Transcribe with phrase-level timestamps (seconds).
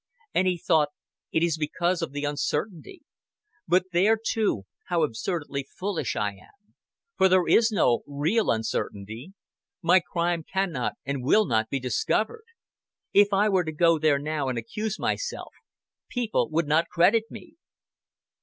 [0.33, 0.89] And he thought,
[1.31, 3.03] "It is because of the uncertainty.
[3.67, 6.73] But there too, how absurdly fullish I am;
[7.17, 9.33] for there is no real uncertainty.
[9.83, 12.45] My crime can not and will not be discovered.
[13.13, 15.53] If I were to go now and accuse myself,
[16.09, 17.57] people would not credit me."